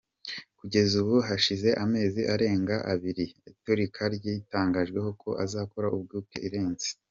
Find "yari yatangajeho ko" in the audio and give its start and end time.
4.03-5.29